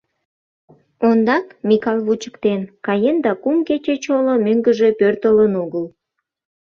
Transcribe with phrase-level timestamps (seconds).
[1.07, 5.85] Ондак Микал вучыктен: каен да кум кече чоло мӧҥгыжӧ пӧртылын огыл.